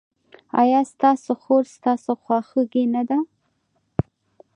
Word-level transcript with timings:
ایا 0.61 0.79
ستاسو 0.93 1.31
خور 1.41 1.63
ستاسو 1.75 2.11
خواخوږې 2.23 2.83
نه 2.95 3.01
ده؟ 3.09 3.17